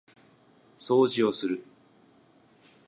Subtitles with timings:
[0.79, 1.63] 掃除をする